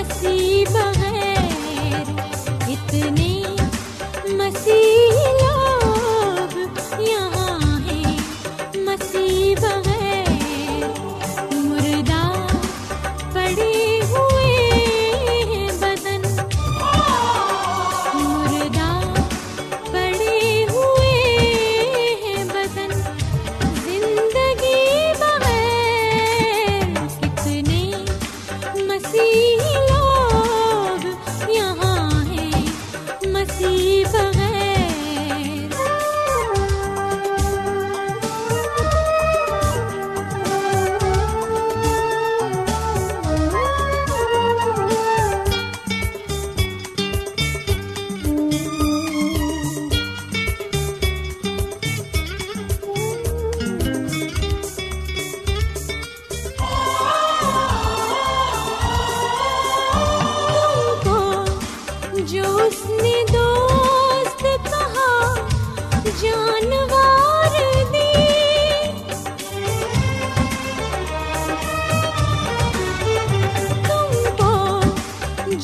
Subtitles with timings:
[0.00, 2.06] مسیح بغیر
[2.68, 3.44] اتنی
[4.38, 5.19] مسیح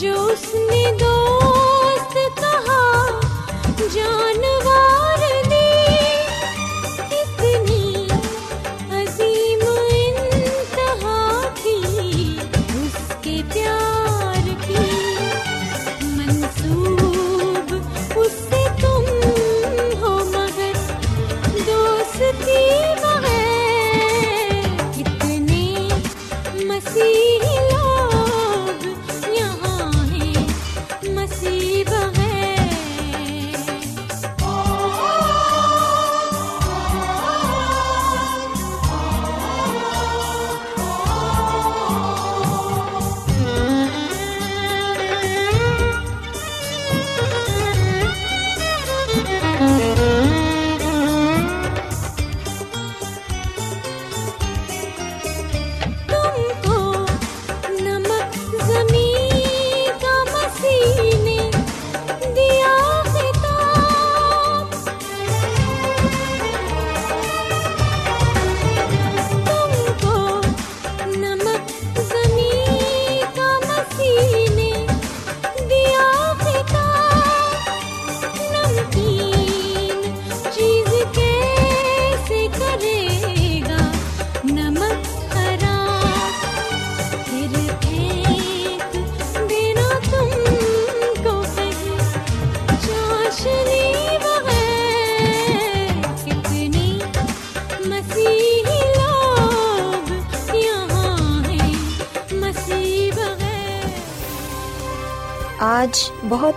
[0.06, 1.45] جو اس نے دو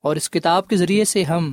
[0.00, 1.52] اور اس کتاب کے ذریعے سے ہم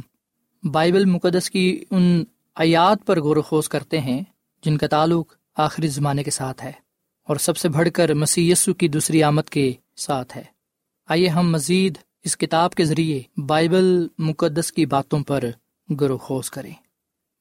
[0.63, 2.23] بائبل مقدس کی ان
[2.55, 4.21] آیات پر غور و خوض کرتے ہیں،
[4.63, 6.71] جن کا تعلق آخری زمانے کے ساتھ ہے،
[7.27, 10.43] اور سب سے بڑھ کر مسی یسو کی دوسری آمد کے ساتھ ہے۔
[11.07, 15.43] آئیے ہم مزید اس کتاب کے ذریعے بائبل مقدس کی باتوں پر
[15.89, 16.73] غور و خوض کریں۔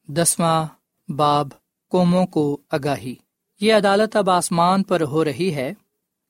[0.09, 0.67] دسواں
[1.09, 1.49] باب،
[1.93, 3.15] قوموں کو آگاہی۔
[3.61, 5.73] یہ عدالت اب آسمان پر ہو رہی ہے۔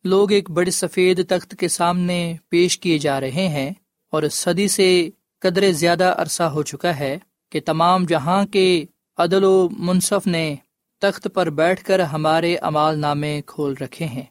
[0.05, 3.70] لوگ ایک بڑے سفید تخت کے سامنے پیش کیے جا رہے ہیں۔
[4.11, 7.19] اور صدی سے قدرے زیادہ عرصہ ہو چکا ہے
[7.50, 8.85] کہ تمام جہاں کے
[9.17, 10.55] عدل و منصف نے
[10.99, 14.23] تخت پر بیٹھ کر ہمارے امال نامے کھول رکھے ہیں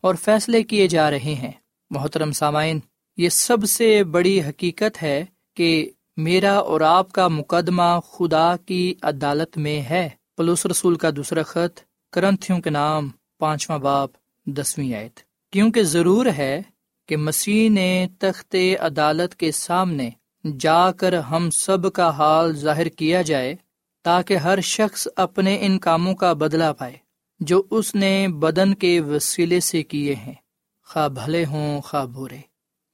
[0.00, 1.52] اور فیصلے کیے جا رہے ہیں۔
[1.90, 2.80] محترم سامعین،
[3.16, 5.24] یہ سب سے بڑی حقیقت ہے
[5.56, 11.42] کہ میرا اور آپ کا مقدمہ خدا کی عدالت میں ہے۔ پلوس رسول کا دوسرا
[11.42, 11.80] خط،
[12.12, 14.10] کرنتھیوں کے نام، پانچواں باپ
[14.46, 15.20] دسویں آیت۔
[15.52, 16.62] کیونکہ ضرور ہے
[17.10, 20.10] کہ مسیح نے تخت عدالت کے سامنے
[20.60, 23.54] جا کر ہم سب کا حال ظاہر کیا جائے
[24.04, 26.96] تاکہ ہر شخص اپنے ان کاموں کا بدلہ پائے
[27.40, 30.34] جو اس نے بدن کے وسیلے سے کیے ہیں۔
[30.86, 32.38] خواہ بھلے ہوں، خواہ برے۔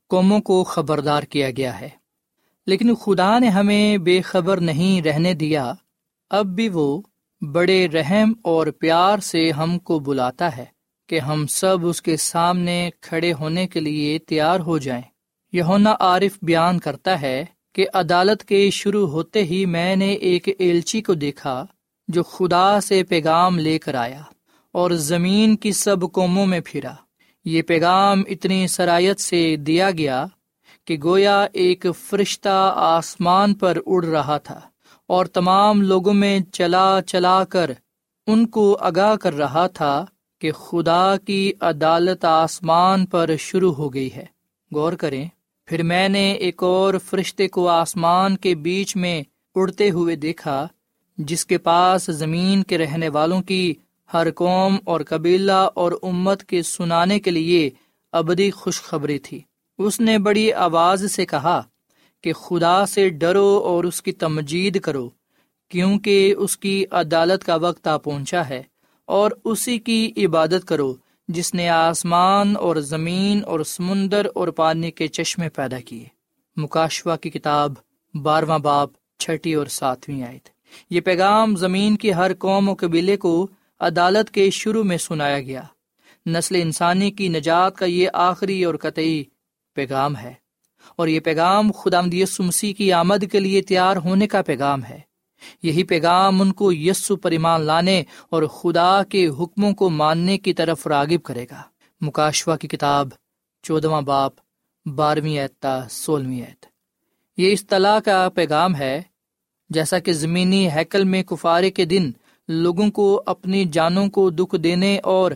[0.08, 1.88] قوموں کو خبردار کیا گیا ہے۔
[2.66, 5.72] لیکن خدا نے ہمیں بے خبر نہیں رہنے دیا۔
[6.30, 7.02] اب بھی وہ
[7.52, 10.75] بڑے رحم اور پیار سے ہم کو بلاتا ہے۔
[11.06, 15.02] کہ ہم سب اس کے سامنے کھڑے ہونے کے لیے تیار ہو جائیں۔
[15.52, 17.44] یہونا عارف بیان کرتا ہے
[17.74, 21.66] کہ عدالت کے شروع ہوتے ہی میں نے ایک ایلچی کو دیکھا
[22.08, 24.22] جو خدا سے پیغام لے کر آیا
[24.72, 26.92] اور زمین کی سب قوموں میں پھرا۔
[27.44, 30.26] یہ پیغام اتنی سرایت سے دیا گیا
[30.84, 34.60] کہ گویا ایک فرشتہ آسمان پر اڑ رہا تھا
[35.06, 37.70] اور تمام لوگوں میں چلا چلا کر
[38.26, 40.04] ان کو آگاہ کر رہا تھا۔
[40.38, 44.24] کہ خدا کی عدالت آسمان پر شروع ہو گئی ہے۔
[44.72, 45.28] غور کریں،
[45.66, 49.22] پھر میں نے ایک اور فرشتے کو آسمان کے بیچ میں
[49.54, 50.68] اڑتے ہوئے دیکھا،
[51.18, 53.74] جس کے پاس زمین کے رہنے والوں کی
[54.12, 57.70] ہر قوم اور قبیلہ اور امت کے سنانے کے لیے
[58.12, 59.40] ابدی خوشخبری تھی۔
[59.78, 61.62] اس نے بڑی آواز سے کہا
[62.20, 65.10] کہ خدا سے ڈرو اور اس کی تمجید کرو،
[65.68, 68.62] کیونکہ اس کی عدالت کا وقت آ پہنچا ہے۔
[69.06, 70.94] اور اسی کی عبادت کرو،
[71.28, 76.04] جس نے آسمان اور زمین اور سمندر اور پانی کے چشمے پیدا کیے۔
[76.56, 77.72] مکاشوا کی کتاب
[78.22, 80.38] بارواں باپ، چھٹی اور ساتویں آئے
[80.90, 83.48] یہ پیغام زمین کی ہر قوم و قبیلے کو
[83.80, 85.62] عدالت کے شروع میں سنایا گیا۔
[86.26, 89.24] نسل انسانی کی نجات کا یہ آخری اور قطعی
[89.74, 90.32] پیغام ہے۔
[90.96, 95.00] اور یہ پیغام خدا مدیس مسیح کی آمد کے لیے تیار ہونے کا پیغام ہے۔
[95.62, 100.54] یہی پیغام ان کو یسو پر ایمان لانے اور خدا کے حکموں کو ماننے کی
[100.54, 101.62] طرف راغب کرے گا۔
[102.00, 103.08] مکاشوا کی کتاب،
[103.62, 104.32] چودواں باپ،
[104.86, 106.66] بارہویں اعتا سولہویں ایت
[107.36, 109.02] یہ اس طلاح کا پیغام ہے،
[109.70, 112.10] جیسا کہ زمینی ہیکل میں کفارے کے دن
[112.48, 115.32] لوگوں کو اپنی جانوں کو دکھ دینے اور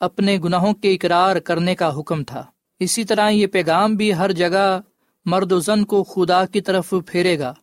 [0.00, 2.44] اپنے گناہوں کے اقرار کرنے کا حکم تھا۔
[2.78, 4.80] اسی طرح یہ پیغام بھی ہر جگہ
[5.24, 7.54] مرد و زن کو خدا کی طرف پھیرے گا۔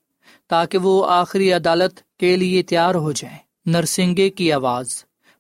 [0.49, 4.87] تاکہ وہ آخری عدالت کے لیے تیار ہو جائیں۔ نرسنگے کی آواز۔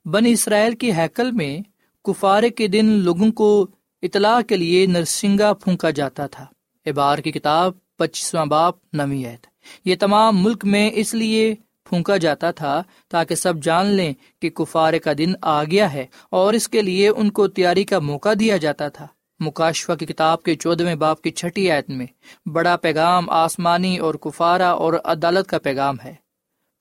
[0.05, 1.59] بن اسرائیل کی ہیکل میں
[2.03, 3.67] کفارے کے دن لوگوں کو
[4.01, 6.45] اطلاع کے لیے نرسنگا پھونکا جاتا تھا۔
[6.85, 9.47] ابار کی کتاب پچیسواں باپ نویت
[9.85, 14.99] یہ تمام ملک میں اس لیے پھونکا جاتا تھا تاکہ سب جان لیں کہ کفارے
[14.99, 18.57] کا دن آ گیا ہے اور اس کے لیے ان کو تیاری کا موقع دیا
[18.57, 19.07] جاتا تھا۔
[19.39, 22.05] مکاشفہ کی کتاب کے چودہویں باپ کی چھٹی آیت میں،
[22.45, 26.13] بڑا پیغام آسمانی اور کفارہ اور عدالت کا پیغام ہے۔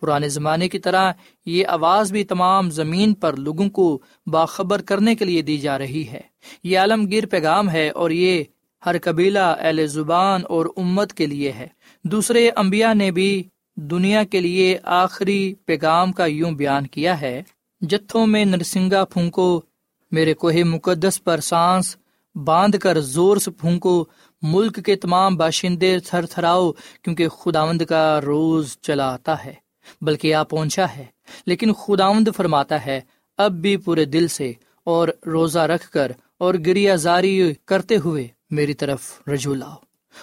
[0.00, 1.12] پرانے زمانے کی طرح
[1.46, 6.08] یہ آواز بھی تمام زمین پر لوگوں کو باخبر کرنے کے لیے دی جا رہی
[6.08, 6.20] ہے۔
[6.64, 8.44] یہ عالمگیر پیغام ہے اور یہ
[8.86, 11.66] ہر قبیلہ اہل زبان اور امت کے لیے ہے۔
[12.04, 13.42] دوسرے انبیاء نے بھی
[13.76, 17.42] دنیا کے لیے آخری پیغام کا یوں بیان کیا ہے،
[17.80, 19.62] جتھوں میں نرسنگا پھونکو،
[20.10, 21.96] میرے کوہ مقدس پر سانس
[22.34, 24.04] باندھ کر زور سے پھونکو،
[24.42, 29.54] ملک کے تمام باشندے تھر تھراؤ کیونکہ خداوند کا روز چلا آتا ہے۔
[30.00, 31.04] بلکہ آ پہنچا ہے،
[31.46, 33.00] لیکن خداوند فرماتا ہے،
[33.36, 34.52] اب بھی پورے دل سے
[34.84, 39.76] اور روزہ رکھ کر اور گریا زاری کرتے ہوئے میری طرف رجوع لاؤ۔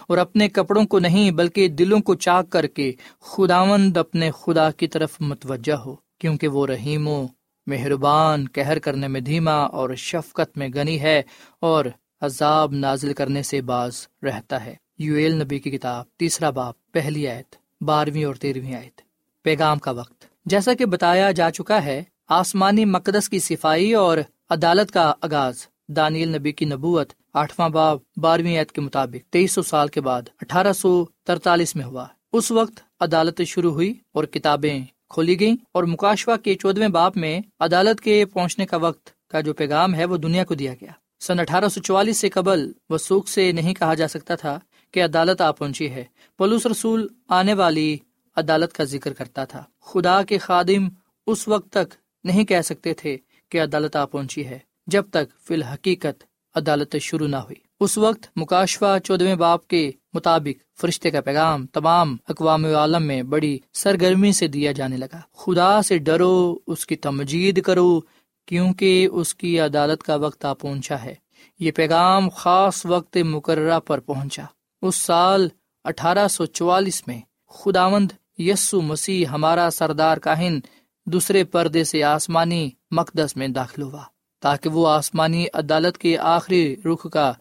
[0.07, 4.87] اور اپنے کپڑوں کو نہیں، بلکہ دلوں کو چاک کر کے خداوند اپنے خدا کی
[4.87, 7.25] طرف متوجہ ہو، کیونکہ وہ رحیم و
[7.67, 11.21] مہربان کہر کرنے میں دھیما اور شفقت میں گنی ہے
[11.59, 11.85] اور
[12.21, 17.27] عذاب نازل کرنے سے باز رہتا ہے۔ یو ایل نبی کی کتاب، تیسرا باپ، پہلی
[17.27, 19.01] آیت، بارہویں اور تیرہویں آیت۔
[19.43, 24.17] پیغام کا وقت۔ جیسا کہ بتایا جا چکا ہے، آسمانی مقدس کی صفائی اور
[24.49, 29.61] عدالت کا آغاز۔ دانیل نبی کی نبوت، آٹھواں باب بارہویں عید کے مطابق تیئیس سو
[29.61, 34.85] سال کے بعد اٹھارہ سو ترتالیس میں ہوا۔ اس وقت عدالت شروع ہوئی اور کتابیں
[35.09, 39.53] کھولی گئیں اور مکاشوا کے چودویں باپ میں عدالت کے پہنچنے کا وقت کا جو
[39.53, 43.51] پیغام ہے وہ دنیا کو دیا گیا۔ سن اٹھارہ سو چوالیس سے قبل وسوخ سے
[43.51, 44.59] نہیں کہا جا سکتا تھا
[44.91, 46.03] کہ عدالت آ پہنچی ہے۔
[46.37, 47.97] پلوس رسول آنے والی
[48.35, 50.87] عدالت کا ذکر کرتا تھا۔ خدا کے خادم
[51.27, 51.93] اس وقت تک
[52.23, 53.17] نہیں کہہ سکتے تھے
[53.49, 56.23] کہ عدالت آ پہنچی ہے جب تک فی الحقیقت
[56.55, 62.17] عدالت شروع نہ ہوئی۔ اس وقت مکاشوا چودویں باپ کے مطابق فرشتے کا پیغام تمام
[62.27, 67.63] اقوام عالم میں بڑی سرگرمی سے دیا جانے لگا۔ خدا سے ڈرو، اس کی تمجید
[67.63, 67.99] کرو،
[68.45, 71.15] کیونکہ اس کی عدالت کا وقت آ پہنچا ہے۔
[71.59, 74.43] یہ پیغام خاص وقت مقررہ پر پہنچا۔
[74.81, 75.47] اس سال
[75.83, 80.59] اٹھارہ سو چوالیس میں خداوند یسو مسیح ہمارا سردار کاہن
[81.05, 84.03] دوسرے پردے سے آسمانی مقدس میں داخل ہوا،
[84.41, 87.33] تاکہ وہ آسمانی عدالت کے آخری رخ کا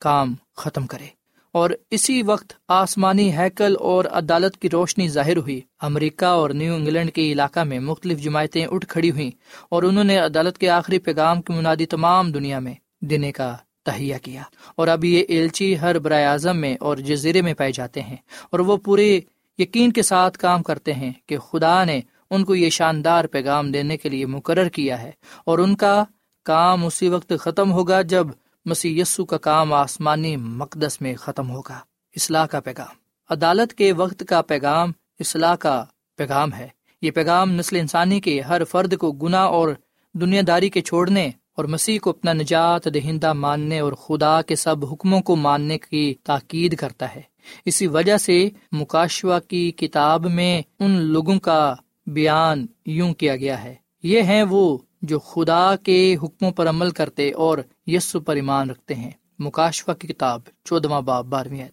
[0.00, 1.06] کام ختم کرے۔
[1.52, 7.12] اور اسی وقت آسمانی ہیکل اور عدالت کی روشنی ظاہر ہوئی۔ امریکہ اور نیو انگلینڈ
[7.12, 9.30] کے علاقہ میں مختلف جماعتیں اٹھ کھڑی ہوئیں
[9.68, 14.18] اور انہوں نے عدالت کے آخری پیغام کی منادی تمام دنیا میں دینے کا تہیا
[14.18, 14.42] کیا۔
[14.76, 18.16] اور اب یہ ایلچی ہر برائے اعظم میں اور جزیرے میں پائے جاتے ہیں
[18.50, 19.20] اور وہ پورے
[19.58, 22.00] یقین کے ساتھ کام کرتے ہیں کہ خدا نے
[22.30, 25.10] ان کو یہ شاندار پیغام دینے کے لیے مقرر کیا ہے۔
[25.46, 26.04] اور ان کا
[26.44, 28.26] کام اسی وقت ختم ہوگا جب
[28.66, 31.78] مسیح یسو کا کام آسمانی مقدس میں ختم ہوگا۔
[32.16, 32.94] اصلاح کا پیغام۔
[33.30, 35.84] عدالت کے وقت کا پیغام اصلاح کا
[36.16, 36.68] پیغام ہے۔
[37.02, 39.68] یہ پیغام نسل انسانی کے ہر فرد کو گنا اور
[40.14, 44.76] دنیا داری کے چھوڑنے اور مسیح کو اپنا نجات دہندہ ماننے اور خدا کے سب
[44.92, 47.22] حکموں کو ماننے کی تاکید کرتا ہے۔
[47.64, 51.74] اسی وجہ سے مکاشوا کی کتاب میں ان لوگوں کا
[52.06, 57.32] بیان یوں کیا گیا ہے۔ یہ ہیں وہ جو خدا کے حکموں پر عمل کرتے
[57.32, 61.68] اور یسو پر ایمان رکھتے ہیں۔ مکاشفہ کی کتاب چودواں باب، بارہویں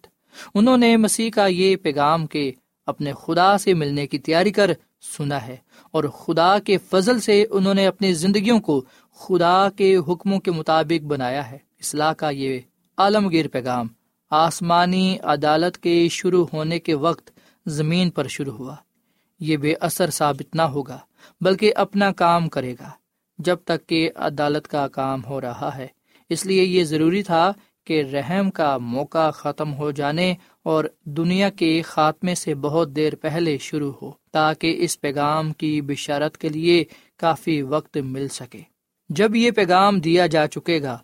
[0.54, 2.52] انہوں نے مسیح کا یہ پیغام کے
[2.86, 4.70] اپنے خدا سے ملنے کی تیاری کر
[5.16, 5.56] سنا ہے
[5.90, 11.04] اور خدا کے فضل سے انہوں نے اپنی زندگیوں کو خدا کے حکموں کے مطابق
[11.04, 12.60] بنایا ہے۔ اصلاح کا یہ
[12.96, 13.86] عالمگیر پیغام
[14.30, 17.30] آسمانی عدالت کے شروع ہونے کے وقت
[17.66, 18.76] زمین پر شروع ہوا۔
[19.40, 20.98] یہ بے اثر ثابت نہ ہوگا،
[21.40, 22.90] بلکہ اپنا کام کرے گا۔
[23.38, 25.86] جب تک کہ عدالت کا کام ہو رہا ہے۔
[26.28, 27.52] اس لیے یہ ضروری تھا
[27.84, 33.58] کہ رحم کا موقع ختم ہو جانے اور دنیا کے خاتمے سے بہت دیر پہلے
[33.58, 36.84] شروع ہو، تاکہ اس پیغام کی بشارت کے لیے
[37.16, 38.60] کافی وقت مل سکے۔
[39.08, 40.98] جب یہ پیغام دیا جا چکے گا،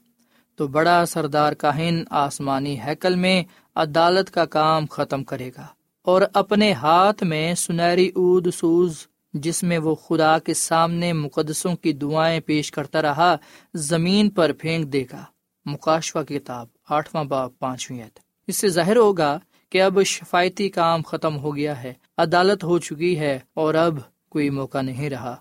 [0.56, 3.42] تو بڑا سردار کاہن آسمانی ہیکل میں
[3.76, 5.66] عدالت کا کام ختم کرے گا
[6.02, 11.92] اور اپنے ہاتھ میں سنہری اود سوز جس میں وہ خدا کے سامنے مقدسوں کی
[11.92, 13.36] دعائیں پیش کرتا رہا،
[13.74, 15.24] زمین پر پھینک دے گا۔
[15.66, 18.00] مکاشوا کتاب، آٹھواں باب، پانچویں
[18.46, 19.38] اس سے ظاہر ہوگا
[19.70, 24.50] کہ اب شفایتی کام ختم ہو گیا ہے، عدالت ہو چکی ہے اور اب کوئی
[24.50, 25.36] موقع نہیں رہا۔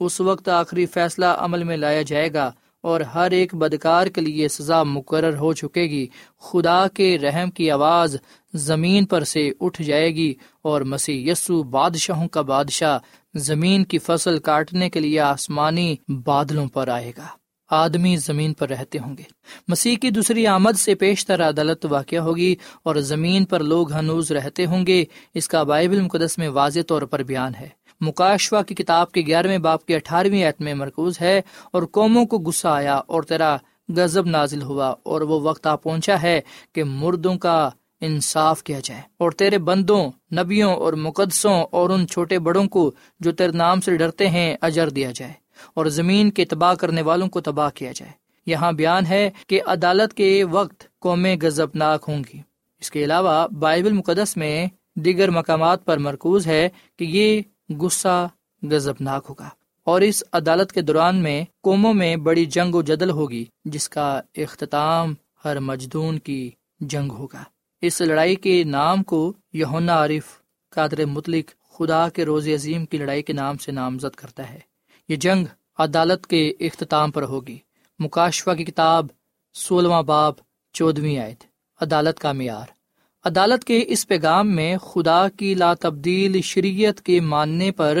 [0.00, 4.48] اس وقت آخری فیصلہ عمل میں لایا جائے گا اور ہر ایک بدکار کے لیے
[4.48, 6.06] سزا مقرر ہو چکے گی۔
[6.38, 8.16] خدا کے رحم کی آواز
[8.54, 12.98] زمین پر سے اٹھ جائے گی اور مسیح یسو بادشاہوں کا بادشاہ
[13.34, 15.96] زمین کی فصل کاٹنے کے لیے آسمانی
[16.26, 17.26] بادلوں پر آئے گا۔
[17.70, 19.22] آدمی زمین پر رہتے ہوں گے۔
[19.68, 24.66] مسیح کی دوسری آمد سے پیشتر عدالت واقع ہوگی اور زمین پر لوگ ہنوز رہتے
[24.66, 27.68] ہوں گے۔ اس کا بائبل مقدس میں واضح طور پر بیان ہے۔
[28.00, 32.38] مکاشوا کی کتاب کے گیارہویں باپ کی اٹھارہویں ایت میں مرکوز ہے، اور قوموں کو
[32.38, 33.56] غصہ آیا اور تیرا
[33.96, 36.40] غزب نازل ہوا اور وہ وقت آ پہنچا ہے
[36.72, 37.70] کہ مردوں کا
[38.00, 43.32] انصاف کیا جائے۔ اور تیرے بندوں، نبیوں اور مقدسوں اور ان چھوٹے بڑوں کو جو
[43.32, 45.32] تیرے نام سے ڈرتے ہیں، اجر دیا جائے۔
[45.74, 48.12] اور زمین کے تباہ کرنے والوں کو تباہ کیا جائے۔
[48.46, 52.40] یہاں بیان ہے کہ عدالت کے وقت قومیں گزبناک ہوں گی۔
[52.80, 57.40] اس کے علاوہ بائبل مقدس میں دیگر مقامات پر مرکوز ہے کہ یہ
[57.78, 58.28] غصہ
[58.62, 59.48] گزبناک ہوگا۔
[59.84, 64.20] اور اس عدالت کے دوران میں قوموں میں بڑی جنگ و جدل ہوگی، جس کا
[64.36, 65.14] اختتام
[65.44, 67.44] ہر مجدون کی جنگ ہوگا۔
[67.80, 73.22] اس لڑائی کے نام کو یونا عارف قادر مطلق خدا کے روز عظیم کی لڑائی
[73.22, 74.58] کے نام سے نامزد کرتا ہے۔
[75.08, 75.44] یہ جنگ
[75.78, 77.58] عدالت کے اختتام پر ہوگی۔
[77.98, 79.06] مکاشفہ کی کتاب
[79.54, 80.32] سولہواں باب
[80.72, 81.44] چودویں آیت۔
[81.80, 82.66] عدالت کا معیار۔
[83.24, 87.98] عدالت کے اس پیغام میں خدا کی لا تبدیل شریعت کے ماننے پر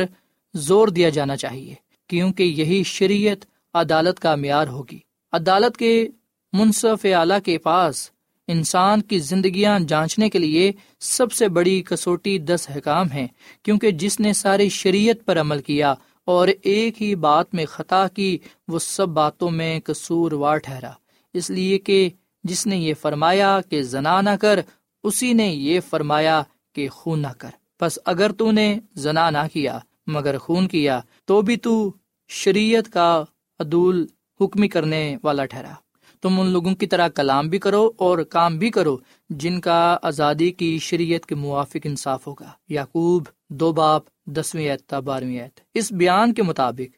[0.54, 1.74] زور دیا جانا چاہیے،
[2.06, 4.98] کیونکہ یہی شریعت عدالت کا معیار ہوگی۔
[5.32, 6.08] عدالت کے
[6.52, 8.10] منصف اعلیٰ کے پاس
[8.50, 13.26] انسان کی زندگیاں جانچنے کے لیے سب سے بڑی کسوٹی دس حکام ہیں،
[13.62, 18.38] کیونکہ جس نے ساری شریعت پر عمل کیا اور ایک ہی بات میں خطا کی،
[18.68, 20.90] وہ سب باتوں میں قصور وار ٹھہرا۔
[21.34, 22.10] اس لیے کہ
[22.44, 24.60] جس نے یہ فرمایا کہ زنا نہ کر،
[25.02, 26.42] اسی نے یہ فرمایا
[26.74, 31.42] کہ خون نہ کر۔ بس اگر تو نے زنا نہ کیا، مگر خون کیا، تو
[31.42, 31.92] بھی تو
[32.28, 33.24] شریعت کا
[33.60, 34.06] عدول
[34.40, 35.72] حکمی کرنے والا ٹھہرا۔
[36.22, 38.96] تم ان لوگوں کی طرح کلام بھی کرو اور کام بھی کرو
[39.30, 45.40] جن کا آزادی کی شریعت کے موافق انصاف ہوگا۔ یعقوب دو باپ، دسویں ایت بارہویں
[45.40, 46.96] ایت اس بیان کے مطابق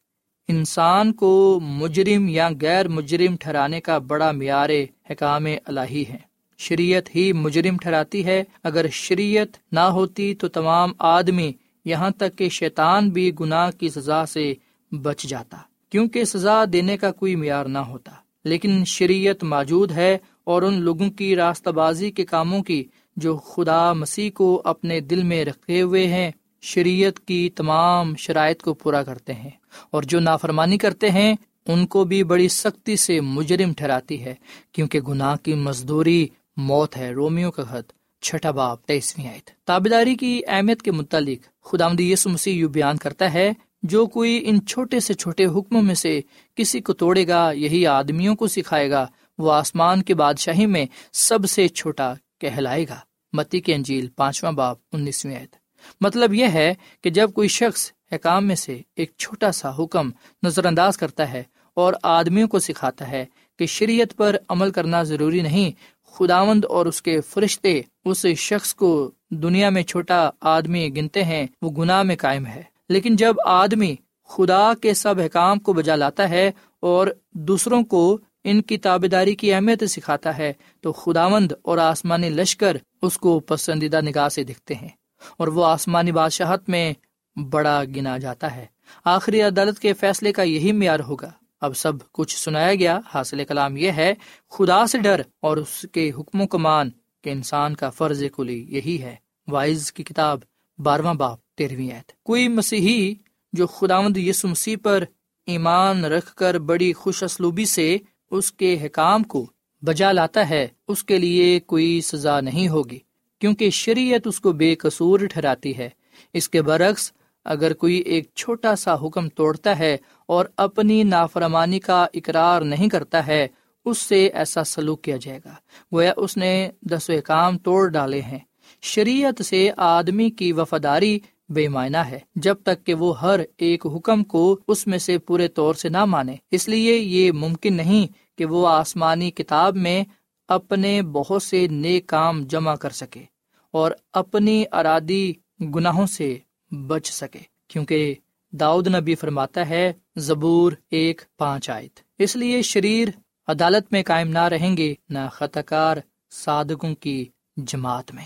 [0.48, 4.70] انسان کو مجرم یا غیر مجرم ٹھہرانے کا بڑا معیار
[5.10, 6.18] حکام الہی ہے۔
[6.58, 11.52] شریعت ہی مجرم ٹھہراتی ہے۔ اگر شریعت نہ ہوتی تو تمام آدمی
[11.84, 14.54] یہاں تک کہ شیطان بھی گناہ کی سزا سے
[14.92, 15.56] بچ جاتا،
[15.90, 18.12] کیونکہ سزا دینے کا کوئی معیار نہ ہوتا۔
[18.44, 22.84] لیکن شریعت موجود ہے اور ان لوگوں کی راستہ بازی کے کاموں کی
[23.16, 26.30] جو خدا مسیح کو اپنے دل میں رکھے ہوئے ہیں،
[26.62, 29.50] شریعت کی تمام شرائط کو پورا کرتے ہیں
[29.90, 31.34] اور جو نافرمانی کرتے ہیں،
[31.66, 34.34] ان کو بھی بڑی سختی سے مجرم ٹھہراتی ہے،
[34.72, 40.40] کیونکہ گناہ کی مزدوری موت ہے۔ رومیو کا خط، چھٹا باب، تیسویں آیت۔ تابیداری کی
[40.48, 45.14] اہمیت کے متعلق خدا یسو مسیح یو بیان کرتا ہے جو کوئی ان چھوٹے سے
[45.14, 46.20] چھوٹے حکموں میں سے
[46.54, 49.06] کسی کو توڑے گا، یہی آدمیوں کو سکھائے گا۔
[49.38, 52.96] وہ آسمان کے بادشاہی میں سب سے چھوٹا کہلائے گا۔
[53.32, 55.56] متی کے انجیل، پانچواں باب، انیسویں آیت۔
[56.00, 60.10] مطلب یہ ہے کہ جب کوئی شخص حکام میں سے ایک چھوٹا سا حکم
[60.42, 61.42] نظر انداز کرتا ہے
[61.74, 63.26] اور آدمیوں کو سکھاتا ہے
[63.58, 65.70] کہ شریعت پر عمل کرنا ضروری نہیں،
[66.12, 71.70] خداوند اور اس کے فرشتے اس شخص کو دنیا میں چھوٹا آدمی گنتے ہیں، وہ
[71.70, 73.96] گناہ میں قائم ہے۔ لیکن جب آدمی
[74.28, 79.34] خدا کے سب حکام کو بجا لاتا ہے اور دوسروں کو ان کی تابے داری
[79.34, 84.74] کی اہمیت سکھاتا ہے، تو خداوند اور آسمانی لشکر اس کو پسندیدہ نگاہ سے دکھتے
[84.74, 84.88] ہیں
[85.36, 86.92] اور وہ آسمانی بادشاہت میں
[87.38, 88.66] بڑا گنا جاتا ہے۔
[89.04, 93.76] آخری عدالت کے فیصلے کا یہی معیار ہوگا۔ اب سب کچھ سنایا گیا، حاصل کلام
[93.76, 94.14] یہ ہے،
[94.50, 96.90] خدا سے ڈر اور اس کے حکموں کو مان
[97.22, 99.16] کہ انسان کا فرض کلی یہی ہے۔
[99.48, 100.40] وائز کی کتاب
[100.78, 103.14] بارواں باپ تیرہویں آیت۔ کوئی مسیحی
[103.52, 105.04] جو خداوند یسو مسیح پر
[105.46, 107.96] ایمان رکھ کر بڑی خوش اسلوبی سے
[108.30, 109.46] اس کے حکام کو
[109.82, 112.98] بجا لاتا ہے، اس کے لیے کوئی سزا نہیں ہوگی،
[113.40, 115.88] کیونکہ شریعت اس کو بے قصور ٹھہراتی ہے۔
[116.32, 117.12] اس کے برعکس،
[117.44, 119.96] اگر کوئی ایک چھوٹا سا حکم توڑتا ہے
[120.26, 123.48] اور اپنی نافرمانی کا اقرار نہیں کرتا ہے،
[123.84, 125.54] اس سے ایسا سلوک کیا جائے گا۔
[125.94, 128.38] گویا اس نے دس کام توڑ ڈالے ہیں۔
[128.82, 131.18] شریعت سے آدمی کی وفاداری
[131.54, 135.48] بے معنی ہے، جب تک کہ وہ ہر ایک حکم کو اس میں سے پورے
[135.48, 138.06] طور سے نہ مانے۔ اس لیے یہ ممکن نہیں
[138.38, 140.04] کہ وہ آسمانی کتاب میں
[140.48, 143.22] اپنے بہت سے نیک کام جمع کر سکے
[143.70, 146.38] اور اپنی ارادی گناہوں سے
[146.70, 147.38] بچ سکے۔
[147.68, 148.14] کیونکہ
[148.50, 153.08] داؤد نبی فرماتا ہے، زبور ایک پانچ آیت۔ اس لیے شریر
[153.48, 155.96] عدالت میں قائم نہ رہیں گے، نہ خطا کار
[156.30, 157.24] صادقوں کی
[157.56, 158.24] جماعت میں۔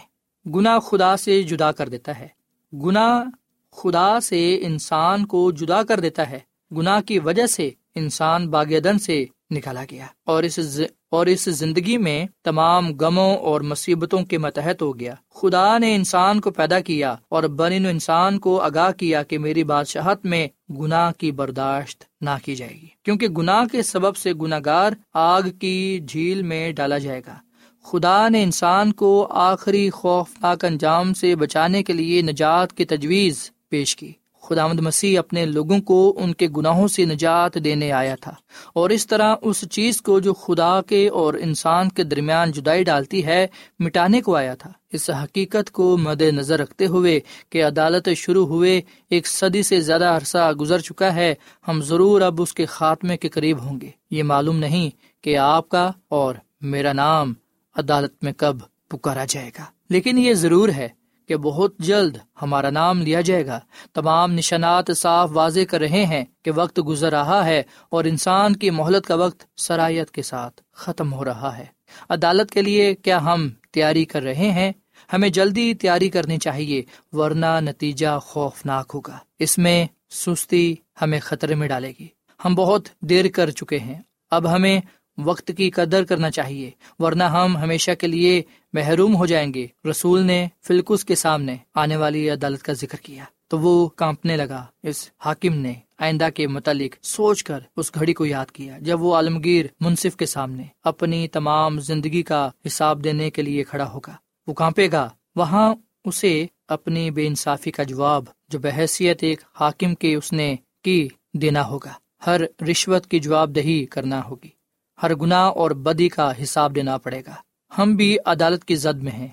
[0.50, 2.28] گناہ خدا سے جدا کر دیتا ہے۔
[2.72, 3.24] گناہ
[3.72, 6.38] خدا سے انسان کو جدا کر دیتا ہے۔
[6.76, 10.80] گناہ کی وجہ سے انسان باغدن سے نکالا گیا اور اس ز...
[11.10, 16.40] اور اس زندگی میں تمام غموں اور مصیبتوں کے متحد ہو گیا۔ خدا نے انسان
[16.40, 20.48] کو پیدا کیا اور بن انسان کو آگاہ کیا کہ میری بادشاہت میں
[20.78, 25.42] گناہ کی برداشت نہ کی جائے گی، کیونکہ گناہ کے سبب سے گناہ گار آگ
[25.60, 27.45] کی جھیل میں ڈالا جائے گا۔
[27.86, 33.96] خدا نے انسان کو آخری خوفناک انجام سے بچانے کے لیے نجات کی تجویز پیش
[33.96, 38.32] کی۔ خدا مد مسیح اپنے لوگوں کو ان کے گناہوں سے نجات دینے آیا تھا۔
[38.74, 43.26] اور اس طرح اس چیز کو جو خدا کے اور انسان کے درمیان جدائی ڈالتی
[43.26, 43.46] ہے،
[43.78, 47.20] مٹانے کو آیا تھا۔ اس حقیقت کو مد نظر رکھتے ہوئے
[47.50, 51.34] کہ عدالت شروع ہوئے، ایک صدی سے زیادہ عرصہ گزر چکا ہے،
[51.68, 54.90] ہم ضرور اب اس کے خاتمے کے قریب ہوں گے۔ یہ معلوم نہیں
[55.24, 57.34] کہ آپ کا اور میرا نام
[57.76, 58.56] عدالت میں کب
[58.88, 60.88] پکارا جائے گا۔ لیکن یہ ضرور ہے
[61.28, 63.60] کہ بہت جلد ہمارا نام لیا جائے گا۔
[63.94, 68.70] تمام نشانات صاف واضح کر رہے ہیں کہ وقت گزر رہا ہے اور انسان کی
[68.70, 71.64] مہلت کا وقت سرایت کے ساتھ ختم ہو رہا ہے۔
[72.08, 74.72] عدالت کے لیے کیا ہم تیاری کر رہے ہیں؟
[75.12, 81.68] ہمیں جلدی تیاری کرنی چاہیے، ورنہ نتیجہ خوفناک ہوگا۔ اس میں سستی ہمیں خطرے میں
[81.68, 82.08] ڈالے گی۔
[82.44, 84.80] ہم بہت دیر کر چکے ہیں۔ اب ہمیں
[85.18, 90.20] وقت کی قدر کرنا چاہیے، ورنہ ہم ہمیشہ کے لیے محروم ہو جائیں گے۔ رسول
[90.20, 95.10] نے فلکس کے سامنے آنے والی عدالت کا ذکر کیا۔ تو وہ کانپنے لگا۔ اس
[95.24, 99.66] حاکم نے آئندہ کے متعلق سوچ کر اس گھڑی کو یاد کیا، جب وہ عالمگیر
[99.80, 104.88] منصف کے سامنے اپنی تمام زندگی کا حساب دینے کے لیے کھڑا ہوگا۔ وہ کانپے
[104.92, 105.74] گا۔ وہاں
[106.04, 111.66] اسے اپنی بے انصافی کا جواب، جو بحثیت ایک حاکم کے اس نے کی دینا
[111.66, 111.92] ہوگا۔
[112.26, 114.55] ہر رشوت کی جواب دہی کرنا ہوگی۔
[115.02, 117.34] ہر گناہ اور بدی کا حساب دینا پڑے گا۔
[117.78, 119.28] ہم بھی عدالت کی زد میں ہیں۔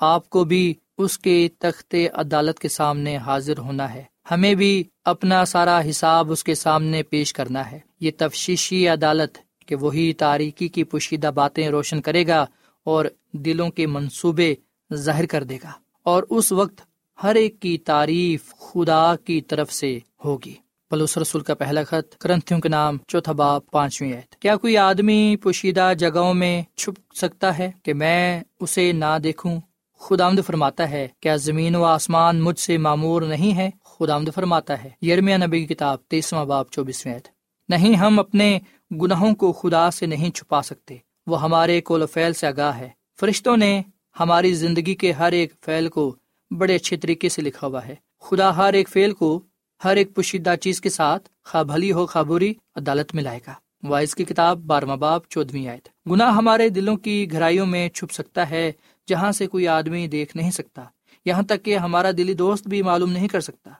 [0.00, 5.44] آپ کو بھی اس کے تخت عدالت کے سامنے حاضر ہونا ہے۔ ہمیں بھی اپنا
[5.44, 10.84] سارا حساب اس کے سامنے پیش کرنا ہے۔ یہ تفشیشی عدالت کہ وہی تاریکی کی
[10.84, 12.46] پوشیدہ باتیں روشن کرے گا
[12.84, 14.54] اور دلوں کے منصوبے
[14.94, 15.72] ظاہر کر دے گا
[16.02, 16.80] اور اس وقت
[17.22, 20.63] ہر ایک کی تعریف خدا کی طرف سے ہوگی۔
[20.94, 25.36] پلوس رسول کا پہلا خط کرنتھیوں کے نام، چوتھا باپ پانچویں آیت۔ کیا کوئی آدمی
[25.42, 29.60] پوشیدہ جگہوں میں چھپ سکتا ہے کہ میں اسے نہ دیکھوں؟
[29.98, 34.28] خدا آمد فرماتا ہے، کیا زمین و آسمان مجھ سے معمور نہیں ہے خدا آمد
[34.34, 37.28] فرماتا ہے، یرمیا نبی کی کتاب، تیسواں باپ چوبیسویں آیت۔
[37.68, 38.58] نہیں، ہم اپنے
[39.02, 42.88] گناہوں کو خدا سے نہیں چھپا سکتے۔ وہ ہمارے کول و فیل سے آگاہ ہے۔
[43.20, 43.82] فرشتوں نے
[44.20, 46.14] ہماری زندگی کے ہر ایک فیل کو
[46.58, 49.40] بڑے اچھے طریقے سے لکھا ہوا ہے۔ خدا ہر ایک فیل کو
[49.84, 53.52] ہر ایک پوشیدہ چیز کے ساتھ خواہ بھلی ہو خواہ بری عدالت میں لائے گا۔
[53.82, 58.50] وائس کی کتاب بارہواں باب چودویں آیت۔ گناہ ہمارے دلوں کی گہرائیوں میں چھپ سکتا
[58.50, 58.72] ہے،
[59.08, 60.84] جہاں سے کوئی آدمی دیکھ نہیں سکتا۔
[61.24, 63.70] یہاں تک کہ ہمارا دلی دوست بھی معلوم نہیں کر سکتا۔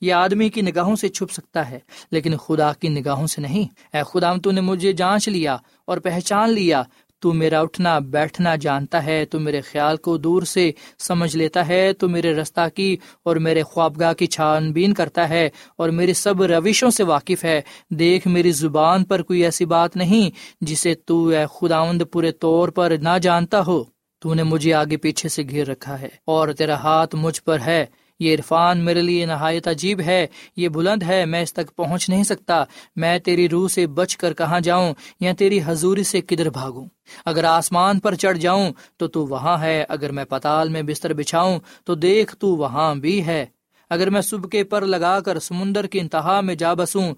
[0.00, 1.78] یہ آدمی کی نگاہوں سے چھپ سکتا ہے،
[2.10, 6.50] لیکن خدا کی نگاہوں سے نہیں۔ اے خدا تو نے مجھے جانچ لیا اور پہچان
[6.50, 6.82] لیا۔
[7.22, 11.92] تو میرا اٹھنا، بیٹھنا جانتا ہے، تو میرے خیال کو دور سے سمجھ لیتا ہے،
[11.92, 16.42] تو میرے رستہ کی اور میرے خوابگاہ کی چھان بین کرتا ہے اور میری سب
[16.42, 20.30] روشوں سے واقف ہے۔ دیکھ، میری زبان پر کوئی ایسی بات نہیں
[20.60, 23.84] جسے تو اے خداوند پورے طور پر نہ جانتا ہو۔
[24.20, 27.86] تو نے مجھے آگے پیچھے سے گھیر رکھا ہے اور تیرا ہاتھ مجھ پر ہے۔
[28.22, 32.24] یہ عرفان میرے لیے نہایت عجیب ہے، یہ بلند ہے، میں اس تک پہنچ نہیں
[32.24, 32.64] سکتا۔
[32.96, 36.86] میں تیری روح سے بچ کر کہاں جاؤں یا تیری حضوری سے کدھر بھاگوں؟
[37.24, 41.58] اگر آسمان پر چڑھ جاؤں تو تو وہاں ہے، اگر میں پتال میں بستر بچھاؤں
[41.84, 43.46] تو دیکھ تو وہاں بھی ہے۔
[43.90, 47.14] اگر میں صبح کے پر لگا کر سمندر کی انتہا میں جا بسوں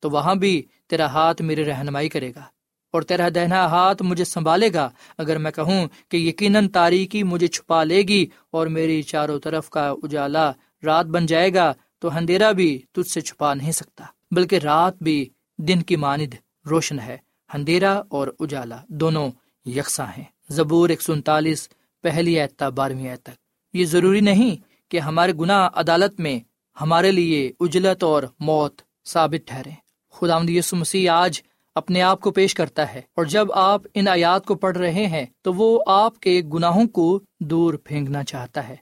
[0.00, 2.53] تو وہاں بھی تیرا ہاتھ میری رہنمائی کرے گا۔
[2.94, 7.84] اور تیرا دہنا ہاتھ مجھے سنبھالے گا، اگر میں کہوں کہ یقیناً تاریکی مجھے چھپا
[7.84, 10.52] لے گی اور میری چاروں طرف کا اجالا
[10.84, 15.28] رات بن جائے گا، تو اندھیرا بھی تجھ سے چھپا نہیں سکتا۔ بلکہ رات بھی
[15.58, 16.34] دن کی ماند
[16.70, 17.16] روشن ہے۔
[17.54, 19.30] اندھیرا اور اجالا دونوں
[19.66, 21.68] یکساں ہیں۔ زبور ایک سو انتالیس،
[22.02, 23.36] پہلی ایتا بارہویں ایت تک۔
[23.72, 24.56] یہ ضروری نہیں
[24.90, 26.38] کہ ہمارے گناہ عدالت میں
[26.80, 29.70] ہمارے لیے اجلت اور موت ثابت ٹھہرے
[30.12, 31.42] خدا یسو مسیح آج
[31.74, 35.26] اپنے آپ کو پیش کرتا ہے۔ اور جب آپ ان آیات کو پڑھ رہے ہیں،
[35.42, 38.76] تو وہ آپ کے گناہوں کو دور پھینکنا چاہتا ہے۔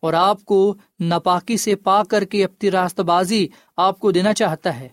[0.00, 4.80] اور آپ کو ناپاکی سے پا کر کے اپنی راست بازی آپ کو دینا چاہتا
[4.80, 4.88] ہے۔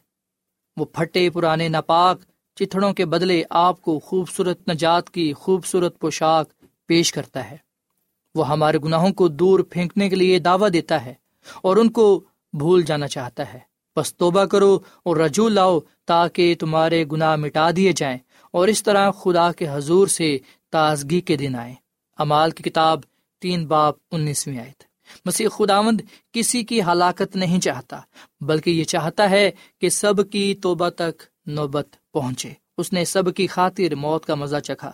[0.78, 2.22] وہ پھٹے پرانے ناپاک
[2.56, 6.50] چتڑوں کے بدلے آپ کو خوبصورت نجات کی خوبصورت پوشاک
[6.86, 7.58] پیش کرتا ہے۔
[8.36, 11.14] وہ ہمارے گناہوں کو دور پھینکنے کے لیے دعوی دیتا ہے
[11.62, 17.06] اور ان کو بھول جانا چاہتا ہے۔ بس توبہ کرو اور رجوع لاؤ تاکہ تمہارے
[17.12, 18.17] گناہ مٹا دیے جائیں
[18.52, 20.38] اور اس طرح خدا کے حضور سے
[20.71, 21.73] تازگی کے دن آئے
[22.17, 22.99] امال کی کتاب
[23.41, 24.71] تین باپ انیسویں آئے
[25.25, 27.99] مسیح خداوند کسی کی ہلاکت نہیں چاہتا،
[28.41, 33.47] بلکہ یہ چاہتا ہے کہ سب کی توبہ تک نوبت پہنچے۔ اس نے سب کی
[33.47, 34.91] خاطر موت کا مزہ چکھا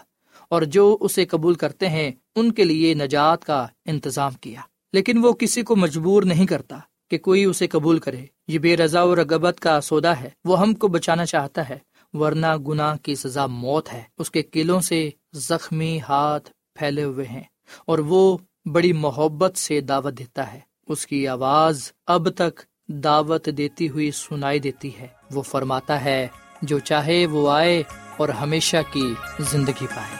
[0.49, 4.62] اور جو اسے قبول کرتے ہیں، ان کے لیے نجات کا انتظام کیا۔
[4.93, 6.77] لیکن وہ کسی کو مجبور نہیں کرتا
[7.10, 10.73] کہ کوئی اسے قبول کرے۔ یہ بے رضا و رغبت کا سودا ہے، وہ ہم
[10.73, 11.77] کو بچانا چاہتا ہے،
[12.13, 17.43] ورنہ گناہ کی سزا موت ہے۔ اس کے قلعوں سے زخمی ہاتھ پھیلے ہوئے ہیں
[17.88, 23.89] اور وہ بڑی محبت سے دعوت دیتا ہے۔ اس کی آواز اب تک دعوت دیتی
[23.89, 26.27] ہوئی سنائی دیتی ہے۔ وہ فرماتا ہے،
[26.62, 27.84] جو چاہے وہ آئے
[28.17, 30.17] اور ہمیشہ کی زندگی پائے۔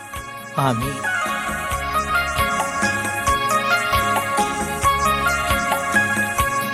[0.55, 1.24] آمین۔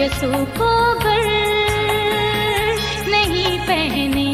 [0.00, 1.26] یسو کو گھر
[3.06, 4.30] نہیں پہنے،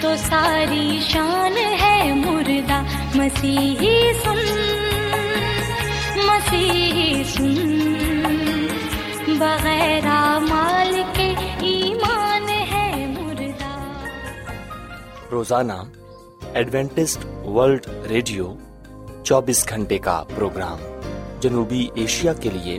[0.00, 2.82] تو ساری شان ہے مردہ
[3.14, 4.38] مسیحی سن
[6.26, 7.54] مسیحی سن۔
[9.38, 10.06] بغیر
[10.48, 13.74] مال کے ایمان ہے مردہ۔
[15.30, 15.78] روزانہ
[16.54, 18.54] ایڈوینٹسٹ ورلڈ ریڈیو
[19.24, 20.78] چوبیس گھنٹے کا پروگرام
[21.40, 22.78] جنوبی ایشیا کے لیے